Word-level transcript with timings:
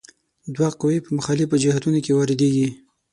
دوه 0.55 0.69
قوې 0.79 0.97
په 1.05 1.09
مخالفو 1.17 1.61
جهتونو 1.63 1.99
کې 2.05 2.15
واردیږي. 2.17 2.67